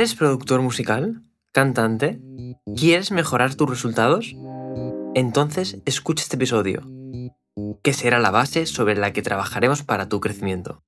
[0.00, 1.24] ¿Eres productor musical?
[1.52, 2.22] ¿Cantante?
[2.74, 4.34] ¿Quieres mejorar tus resultados?
[5.14, 6.90] Entonces escucha este episodio,
[7.82, 10.82] que será la base sobre la que trabajaremos para tu crecimiento.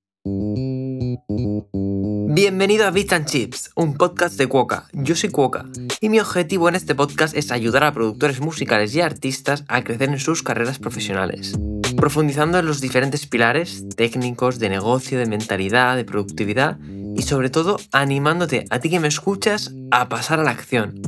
[2.34, 4.86] Bienvenido a Beats and Chips, un podcast de Cuoca.
[4.94, 5.66] Yo soy Cuoca
[6.00, 10.08] y mi objetivo en este podcast es ayudar a productores musicales y artistas a crecer
[10.08, 11.52] en sus carreras profesionales,
[11.98, 16.78] profundizando en los diferentes pilares técnicos, de negocio, de mentalidad, de productividad
[17.16, 21.00] y sobre todo animándote a ti que me escuchas a pasar a la acción.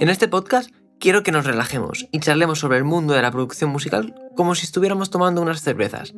[0.00, 3.70] En este podcast quiero que nos relajemos y charlemos sobre el mundo de la producción
[3.70, 6.14] musical como si estuviéramos tomando unas cervezas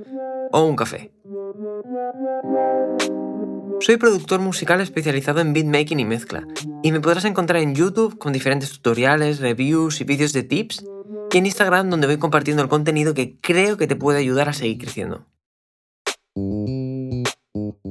[0.53, 1.12] o un café.
[3.81, 6.47] Soy productor musical especializado en beatmaking y mezcla,
[6.83, 10.84] y me podrás encontrar en YouTube con diferentes tutoriales, reviews y vídeos de tips,
[11.31, 14.53] y en Instagram donde voy compartiendo el contenido que creo que te puede ayudar a
[14.53, 15.27] seguir creciendo.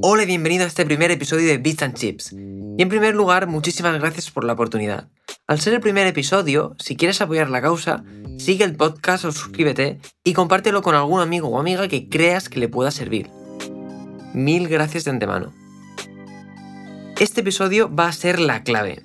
[0.04, 2.32] Hola y bienvenido a este primer episodio de Beats and Chips.
[2.32, 5.10] Y en primer lugar, muchísimas gracias por la oportunidad.
[5.48, 8.04] Al ser el primer episodio, si quieres apoyar la causa,
[8.38, 12.60] sigue el podcast o suscríbete y compártelo con algún amigo o amiga que creas que
[12.60, 13.32] le pueda servir.
[14.34, 15.52] Mil gracias de antemano.
[17.20, 19.02] Este episodio va a ser la clave.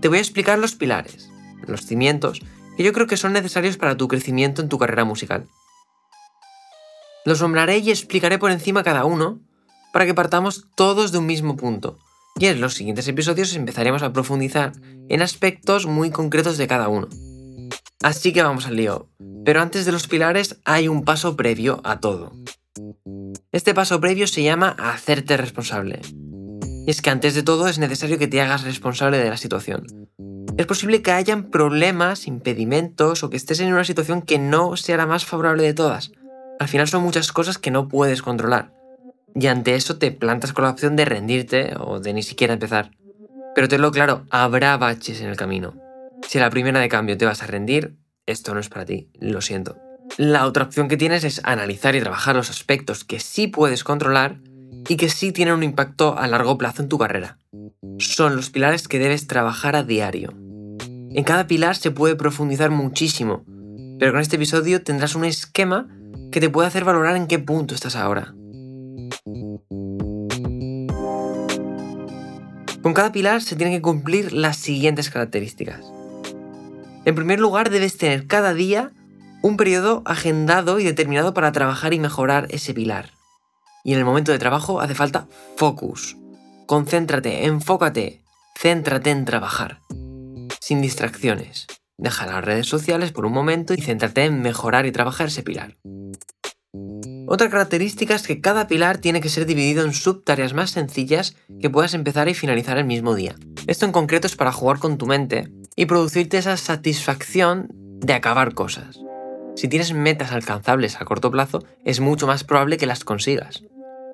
[0.00, 1.28] Te voy a explicar los pilares,
[1.66, 2.40] los cimientos,
[2.78, 5.46] que yo creo que son necesarios para tu crecimiento en tu carrera musical.
[7.26, 9.40] Los nombraré y explicaré por encima cada uno
[9.92, 11.98] para que partamos todos de un mismo punto.
[12.38, 14.72] Y en los siguientes episodios empezaremos a profundizar
[15.08, 17.08] en aspectos muy concretos de cada uno.
[18.02, 19.08] Así que vamos al lío.
[19.44, 22.32] Pero antes de los pilares hay un paso previo a todo.
[23.52, 26.00] Este paso previo se llama hacerte responsable.
[26.86, 29.86] Y es que antes de todo es necesario que te hagas responsable de la situación.
[30.56, 34.96] Es posible que hayan problemas, impedimentos o que estés en una situación que no sea
[34.96, 36.12] la más favorable de todas.
[36.58, 38.72] Al final son muchas cosas que no puedes controlar
[39.34, 42.90] y ante eso te plantas con la opción de rendirte o de ni siquiera empezar.
[43.54, 45.74] Pero tenlo claro, habrá baches en el camino.
[46.26, 49.10] Si a la primera de cambio te vas a rendir, esto no es para ti,
[49.20, 49.76] lo siento.
[50.16, 54.38] La otra opción que tienes es analizar y trabajar los aspectos que sí puedes controlar
[54.88, 57.38] y que sí tienen un impacto a largo plazo en tu carrera.
[57.98, 60.34] Son los pilares que debes trabajar a diario.
[61.14, 63.44] En cada pilar se puede profundizar muchísimo,
[63.98, 65.88] pero con este episodio tendrás un esquema
[66.30, 68.34] que te puede hacer valorar en qué punto estás ahora.
[72.82, 75.84] Con cada pilar se tienen que cumplir las siguientes características.
[77.04, 78.92] En primer lugar, debes tener cada día
[79.42, 83.10] un periodo agendado y determinado para trabajar y mejorar ese pilar.
[83.84, 86.16] Y en el momento de trabajo hace falta focus.
[86.66, 88.20] Concéntrate, enfócate,
[88.56, 89.80] céntrate en trabajar.
[90.60, 91.66] Sin distracciones.
[91.98, 95.76] Deja las redes sociales por un momento y céntrate en mejorar y trabajar ese pilar.
[97.34, 101.70] Otra característica es que cada pilar tiene que ser dividido en subtareas más sencillas que
[101.70, 103.36] puedas empezar y finalizar el mismo día.
[103.66, 108.52] Esto en concreto es para jugar con tu mente y producirte esa satisfacción de acabar
[108.52, 109.00] cosas.
[109.56, 113.62] Si tienes metas alcanzables a corto plazo, es mucho más probable que las consigas.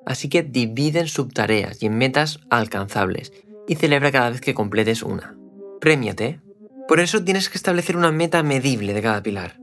[0.05, 3.33] Así que divide en subtareas y en metas alcanzables
[3.67, 5.35] y celebra cada vez que completes una.
[5.81, 6.39] Premiate.
[6.87, 9.59] Por eso tienes que establecer una meta medible de cada pilar.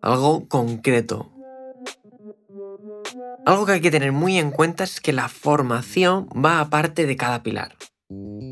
[0.00, 1.33] Algo concreto,
[3.46, 7.16] algo que hay que tener muy en cuenta es que la formación va aparte de
[7.16, 7.76] cada pilar.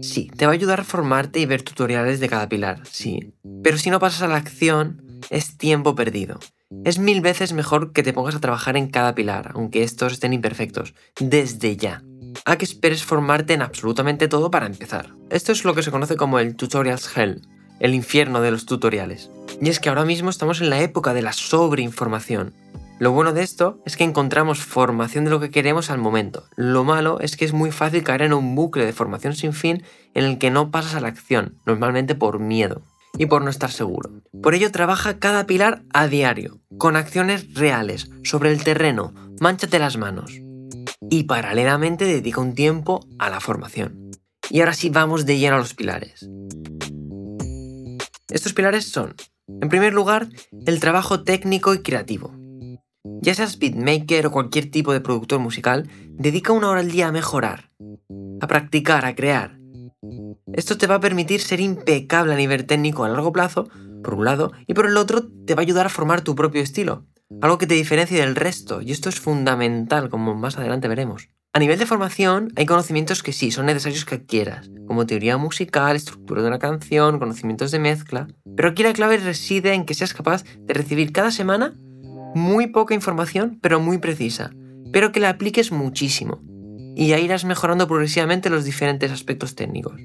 [0.03, 3.35] Sí, te va a ayudar a formarte y ver tutoriales de cada pilar, sí.
[3.63, 6.41] Pero si no pasas a la acción, es tiempo perdido.
[6.85, 10.33] Es mil veces mejor que te pongas a trabajar en cada pilar, aunque estos estén
[10.33, 12.03] imperfectos, desde ya.
[12.45, 15.15] A que esperes formarte en absolutamente todo para empezar.
[15.31, 17.43] Esto es lo que se conoce como el Tutorials Hell,
[17.79, 19.31] el infierno de los tutoriales.
[19.61, 22.55] Y es que ahora mismo estamos en la época de la sobreinformación.
[23.03, 26.45] Lo bueno de esto es que encontramos formación de lo que queremos al momento.
[26.55, 29.83] Lo malo es que es muy fácil caer en un bucle de formación sin fin
[30.15, 32.83] en el que no pasas a la acción, normalmente por miedo
[33.19, 34.23] y por no estar seguro.
[34.41, 39.97] Por ello trabaja cada pilar a diario, con acciones reales, sobre el terreno, manchate las
[39.97, 40.31] manos.
[41.11, 44.13] Y paralelamente dedica un tiempo a la formación.
[44.49, 46.31] Y ahora sí vamos de lleno a los pilares.
[48.29, 49.17] Estos pilares son,
[49.61, 50.29] en primer lugar,
[50.67, 52.41] el trabajo técnico y creativo.
[53.05, 57.13] Ya seas beatmaker o cualquier tipo de productor musical, dedica una hora al día a
[57.13, 57.71] mejorar,
[58.41, 59.59] a practicar, a crear.
[60.53, 63.69] Esto te va a permitir ser impecable a nivel técnico a largo plazo,
[64.05, 66.63] por un lado, y por el otro te va a ayudar a formar tu propio
[66.63, 67.07] estilo,
[67.41, 71.29] algo que te diferencie del resto, y esto es fundamental, como más adelante veremos.
[71.53, 75.97] A nivel de formación, hay conocimientos que sí, son necesarios que adquieras, como teoría musical,
[75.97, 80.15] estructura de una canción, conocimientos de mezcla, pero aquí la clave reside en que seas
[80.15, 81.75] capaz de recibir cada semana
[82.35, 84.51] muy poca información, pero muy precisa,
[84.93, 86.41] pero que la apliques muchísimo.
[86.95, 90.01] y ya irás mejorando progresivamente los diferentes aspectos técnicos.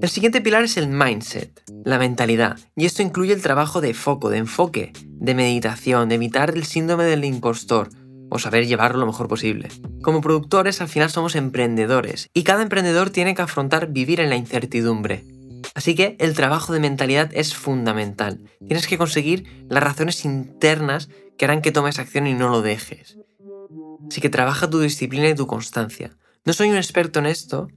[0.00, 4.30] El siguiente pilar es el mindset, la mentalidad, y esto incluye el trabajo de foco,
[4.30, 7.90] de enfoque, de meditación, de evitar el síndrome del impostor,
[8.30, 9.68] o saber llevarlo lo mejor posible.
[10.02, 14.36] Como productores al final somos emprendedores, y cada emprendedor tiene que afrontar vivir en la
[14.36, 15.24] incertidumbre.
[15.74, 18.40] Así que el trabajo de mentalidad es fundamental.
[18.66, 21.08] Tienes que conseguir las razones internas
[21.38, 23.16] que harán que tomes acción y no lo dejes.
[24.10, 26.10] Así que trabaja tu disciplina y tu constancia.
[26.44, 27.68] No soy un experto en esto,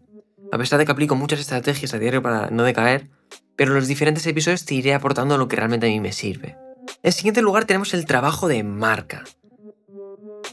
[0.52, 3.10] a pesar de que aplico muchas estrategias a diario para no decaer,
[3.56, 6.58] pero en los diferentes episodios te iré aportando lo que realmente a mí me sirve.
[7.04, 9.24] En siguiente lugar tenemos el trabajo de marca.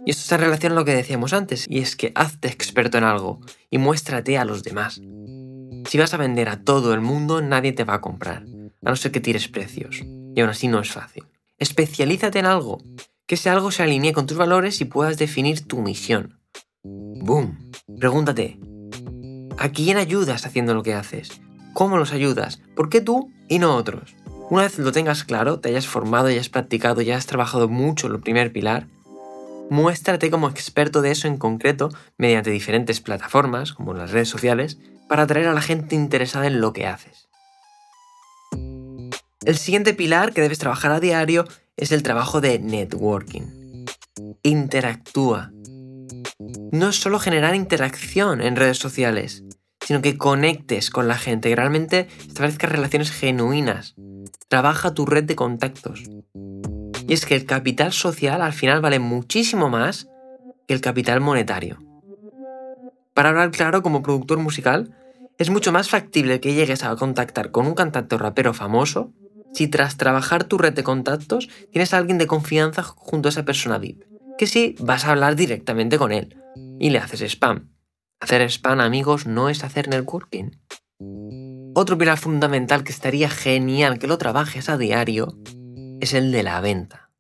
[0.05, 2.99] Y esto está en relación a lo que decíamos antes, y es que hazte experto
[2.99, 3.41] en algo
[3.71, 5.01] y muéstrate a los demás.
[5.89, 8.45] Si vas a vender a todo el mundo, nadie te va a comprar,
[8.85, 10.03] a no ser que tires precios,
[10.35, 11.25] y aún así no es fácil.
[11.59, 12.79] Especialízate en algo,
[13.27, 16.39] que ese algo se alinee con tus valores y puedas definir tu misión.
[16.85, 17.73] ¡Boom!
[17.99, 18.61] Pregúntate,
[19.59, 21.41] ¿a quién ayudas haciendo lo que haces?
[21.75, 22.61] ¿Cómo los ayudas?
[22.77, 24.15] ¿Por qué tú y no otros?
[24.51, 28.07] Una vez lo tengas claro, te hayas formado, y hayas practicado, ya has trabajado mucho
[28.07, 28.87] en el primer pilar,
[29.69, 34.79] muéstrate como experto de eso en concreto mediante diferentes plataformas, como las redes sociales,
[35.09, 37.28] para atraer a la gente interesada en lo que haces.
[39.45, 41.45] El siguiente pilar que debes trabajar a diario
[41.77, 43.85] es el trabajo de networking.
[44.43, 45.53] Interactúa.
[46.73, 49.45] No es solo generar interacción en redes sociales,
[49.87, 53.95] sino que conectes con la gente, que realmente establezcas relaciones genuinas.
[54.49, 56.03] Trabaja tu red de contactos.
[57.07, 60.09] Y es que el capital social al final vale muchísimo más
[60.67, 61.79] que el capital monetario.
[63.15, 64.95] Para hablar claro, como productor musical,
[65.39, 69.13] es mucho más factible que llegues a contactar con un cantante rapero famoso
[69.59, 73.45] si tras trabajar tu red de contactos tienes a alguien de confianza junto a esa
[73.45, 74.05] persona VIP,
[74.39, 76.37] que si vas a hablar directamente con él
[76.79, 77.73] y le haces spam.
[78.21, 80.53] Hacer spam, amigos, no es hacer networking.
[81.75, 85.37] Otro pilar fundamental que estaría genial que lo trabajes a diario
[86.01, 87.11] es el de la venta.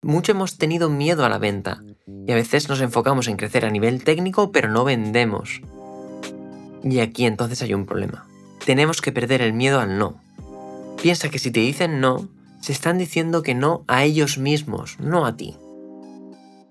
[0.00, 3.70] Mucho hemos tenido miedo a la venta y a veces nos enfocamos en crecer a
[3.72, 5.60] nivel técnico pero no vendemos.
[6.84, 8.28] Y aquí entonces hay un problema
[8.66, 10.20] tenemos que perder el miedo al no.
[11.00, 12.28] Piensa que si te dicen no,
[12.60, 15.56] se están diciendo que no a ellos mismos, no a ti.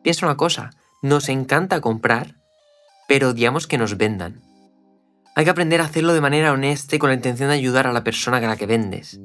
[0.04, 0.72] Piensa una cosa,
[1.02, 2.36] nos encanta comprar,
[3.08, 4.42] pero odiamos que nos vendan.
[5.36, 7.94] Hay que aprender a hacerlo de manera honesta y con la intención de ayudar a
[7.94, 9.20] la persona a la que vendes.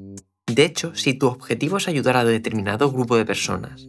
[0.47, 3.87] De hecho, si tu objetivo es ayudar a determinado grupo de personas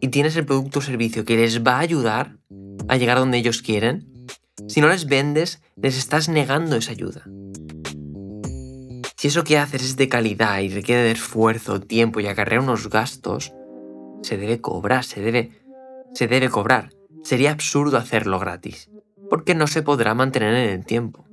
[0.00, 2.36] y tienes el producto o servicio que les va a ayudar
[2.86, 4.26] a llegar donde ellos quieren,
[4.68, 7.22] si no les vendes, les estás negando esa ayuda.
[9.20, 12.88] Si eso que haces es de calidad y requiere de esfuerzo, tiempo y acarrea unos
[12.88, 13.52] gastos,
[14.22, 15.60] se debe cobrar, se debe,
[16.14, 16.94] se debe cobrar.
[17.22, 18.88] Sería absurdo hacerlo gratis,
[19.28, 21.26] porque no se podrá mantener en el tiempo.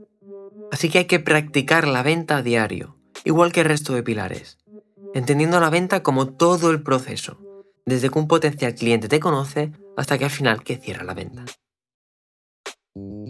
[0.70, 4.58] Así que hay que practicar la venta a diario, igual que el resto de pilares,
[5.14, 7.38] entendiendo la venta como todo el proceso,
[7.86, 11.46] desde que un potencial cliente te conoce hasta que al final que cierra la venta.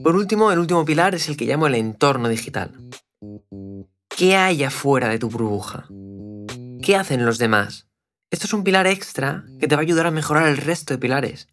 [0.04, 2.72] Por último, el último pilar es el que llamo el entorno digital.
[4.18, 5.86] ¿Qué hay afuera de tu burbuja?
[6.82, 7.88] ¿Qué hacen los demás?
[8.32, 10.98] Esto es un pilar extra que te va a ayudar a mejorar el resto de
[10.98, 11.48] pilares.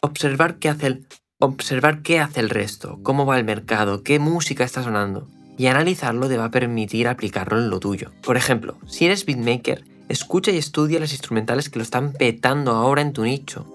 [0.00, 1.08] Observar qué hace el,
[1.40, 5.26] observar qué hace el resto, cómo va el mercado, qué música está sonando.
[5.58, 8.12] Y analizarlo te va a permitir aplicarlo en lo tuyo.
[8.22, 13.02] Por ejemplo, si eres beatmaker, escucha y estudia las instrumentales que lo están petando ahora
[13.02, 13.66] en tu nicho.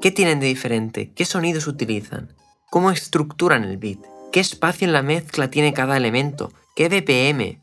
[0.00, 1.12] ¿Qué tienen de diferente?
[1.14, 2.34] ¿Qué sonidos utilizan?
[2.70, 3.98] ¿Cómo estructuran el beat?
[4.32, 6.50] ¿Qué espacio en la mezcla tiene cada elemento?
[6.76, 7.60] ¿Qué BPM?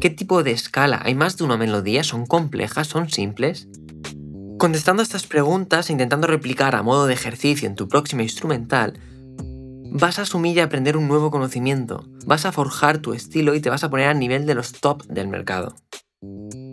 [0.00, 1.00] ¿Qué tipo de escala?
[1.02, 2.04] ¿Hay más de una melodía?
[2.04, 2.88] ¿Son complejas?
[2.88, 3.68] ¿Son simples?
[4.58, 9.00] Contestando estas preguntas intentando replicar a modo de ejercicio en tu próxima instrumental,
[9.92, 13.70] vas a asumir y aprender un nuevo conocimiento, vas a forjar tu estilo y te
[13.70, 15.74] vas a poner a nivel de los top del mercado.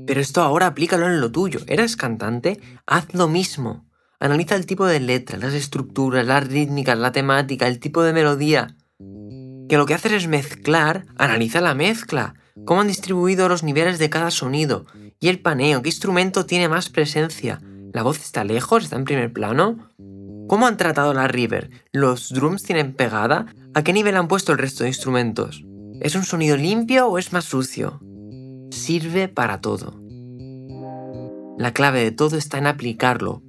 [0.06, 1.62] Pero esto ahora aplícalo en lo tuyo.
[1.68, 2.60] ¿Eres cantante?
[2.86, 3.90] Haz lo mismo.
[4.20, 8.76] Analiza el tipo de letra, las estructuras, las rítmicas, la temática, el tipo de melodía
[9.74, 14.08] que lo que haces es mezclar, analiza la mezcla, cómo han distribuido los niveles de
[14.08, 14.86] cada sonido
[15.20, 17.60] y el paneo, qué instrumento tiene más presencia,
[17.92, 19.90] la voz está lejos, está en primer plano,
[20.48, 24.60] cómo han tratado la river, los drums tienen pegada, a qué nivel han puesto el
[24.60, 25.66] resto de instrumentos,
[26.02, 28.00] ¿es un sonido limpio o es más sucio?
[28.70, 30.00] Sirve para todo.
[31.58, 33.42] La clave de todo está en aplicarlo,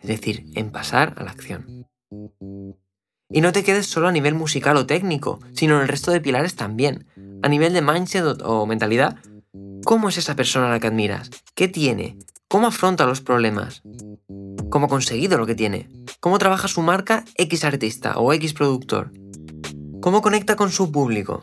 [0.00, 1.71] es decir, en pasar a la acción.
[3.32, 6.20] Y no te quedes solo a nivel musical o técnico, sino en el resto de
[6.20, 7.06] pilares también.
[7.42, 9.16] A nivel de mindset o mentalidad,
[9.84, 11.30] ¿cómo es esa persona a la que admiras?
[11.54, 12.18] ¿Qué tiene?
[12.48, 13.82] ¿Cómo afronta los problemas?
[14.72, 19.12] cómo ha conseguido lo que tiene, cómo trabaja su marca X artista o X productor,
[20.00, 21.42] cómo conecta con su público,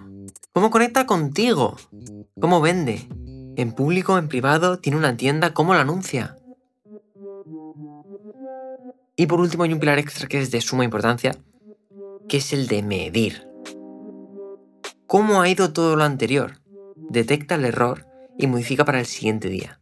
[0.51, 1.77] cómo conecta contigo,
[2.41, 3.07] cómo vende,
[3.55, 6.37] en público, en privado, tiene una tienda, cómo la anuncia.
[9.15, 11.37] Y por último hay un pilar extra que es de suma importancia,
[12.29, 13.47] que es el de medir.
[15.07, 16.61] ¿Cómo ha ido todo lo anterior?
[17.09, 18.05] Detecta el error
[18.37, 19.81] y modifica para el siguiente día.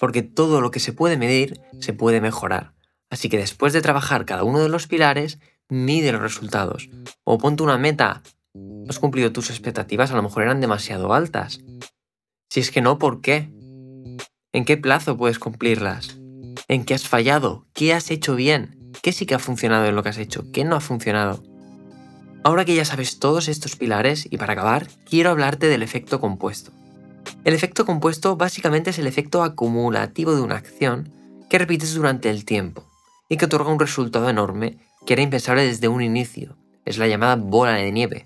[0.00, 2.72] Porque todo lo que se puede medir se puede mejorar.
[3.10, 6.88] Así que después de trabajar cada uno de los pilares, mide los resultados.
[7.24, 8.22] O ponte una meta.
[8.88, 10.10] ¿Has cumplido tus expectativas?
[10.10, 11.60] A lo mejor eran demasiado altas.
[12.48, 13.52] Si es que no, ¿por qué?
[14.52, 16.18] ¿En qué plazo puedes cumplirlas?
[16.68, 17.66] ¿En qué has fallado?
[17.74, 18.83] ¿Qué has hecho bien?
[19.04, 20.50] ¿Qué sí que ha funcionado en lo que has hecho?
[20.50, 21.44] ¿Qué no ha funcionado?
[22.42, 26.72] Ahora que ya sabes todos estos pilares, y para acabar, quiero hablarte del efecto compuesto.
[27.44, 31.12] El efecto compuesto básicamente es el efecto acumulativo de una acción
[31.50, 32.90] que repites durante el tiempo
[33.28, 36.56] y que otorga un resultado enorme que era impensable desde un inicio.
[36.86, 38.24] Es la llamada bola de nieve.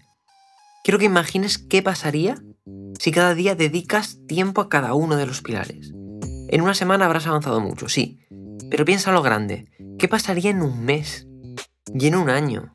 [0.84, 2.40] Quiero que imagines qué pasaría
[3.00, 5.90] si cada día dedicas tiempo a cada uno de los pilares.
[6.50, 8.20] En una semana habrás avanzado mucho, sí,
[8.70, 9.70] pero piensa lo grande.
[9.98, 11.26] ¿Qué pasaría en un mes?
[11.94, 12.72] ¿Y en un año?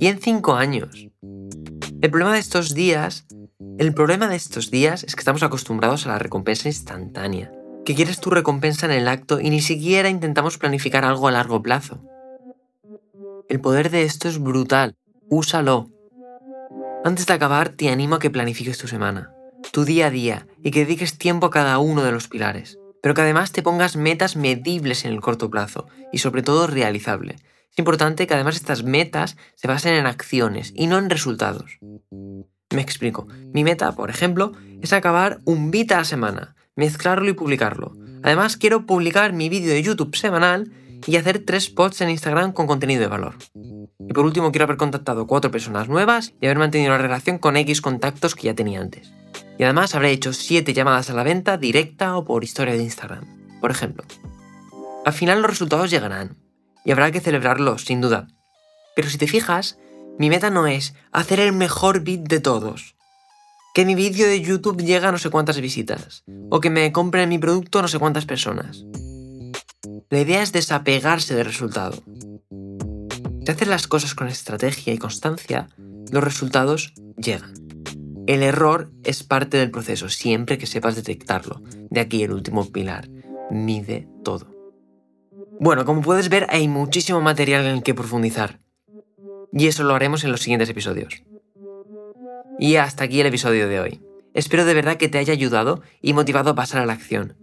[0.00, 1.08] ¿Y en cinco años?
[2.02, 3.26] El problema de estos días,
[3.78, 7.52] el problema de estos días es que estamos acostumbrados a la recompensa instantánea.
[7.84, 11.62] Que quieres tu recompensa en el acto y ni siquiera intentamos planificar algo a largo
[11.62, 12.02] plazo.
[13.48, 14.96] El poder de esto es brutal.
[15.28, 15.88] Úsalo.
[17.04, 19.32] Antes de acabar, te animo a que planifiques tu semana,
[19.72, 22.78] tu día a día y que dediques tiempo a cada uno de los pilares.
[23.06, 27.36] Pero que además te pongas metas medibles en el corto plazo y sobre todo realizable.
[27.70, 31.78] Es importante que además estas metas se basen en acciones y no en resultados.
[32.74, 33.28] Me explico.
[33.54, 37.92] Mi meta, por ejemplo, es acabar un beat a la semana, mezclarlo y publicarlo.
[38.24, 40.72] Además, quiero publicar mi vídeo de YouTube semanal
[41.06, 43.36] y hacer tres posts en Instagram con contenido de valor.
[44.00, 47.56] Y por último, quiero haber contactado cuatro personas nuevas y haber mantenido la relación con
[47.56, 49.12] X contactos que ya tenía antes.
[49.58, 53.24] Y además habré hecho siete llamadas a la venta directa o por historia de Instagram,
[53.60, 54.04] por ejemplo.
[55.04, 56.36] Al final los resultados llegarán
[56.84, 58.28] y habrá que celebrarlos, sin duda.
[58.94, 59.78] Pero si te fijas,
[60.18, 62.96] mi meta no es hacer el mejor beat de todos.
[63.74, 66.24] Que mi vídeo de YouTube llegue a no sé cuántas visitas.
[66.50, 68.84] O que me compren mi producto no sé cuántas personas.
[70.08, 72.02] La idea es desapegarse del resultado.
[73.44, 75.68] Si haces las cosas con estrategia y constancia,
[76.10, 77.65] los resultados llegan.
[78.26, 81.62] El error es parte del proceso siempre que sepas detectarlo.
[81.90, 83.08] De aquí el último pilar.
[83.50, 84.48] Mide todo.
[85.60, 88.60] Bueno, como puedes ver hay muchísimo material en el que profundizar.
[89.52, 91.22] Y eso lo haremos en los siguientes episodios.
[92.58, 94.00] Y hasta aquí el episodio de hoy.
[94.34, 97.36] Espero de verdad que te haya ayudado y motivado a pasar a la acción.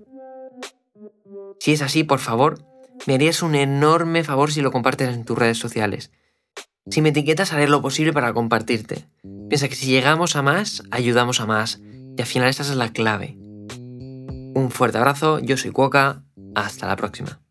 [1.59, 2.65] Si es así, por favor,
[3.07, 6.11] me harías un enorme favor si lo compartes en tus redes sociales.
[6.89, 9.05] Si me etiquetas, haré lo posible para compartirte.
[9.49, 11.81] Piensa que si llegamos a más, ayudamos a más.
[12.17, 13.37] Y al final esa es la clave.
[14.55, 16.23] Un fuerte abrazo, yo soy Cuoca,
[16.55, 17.42] hasta la próxima.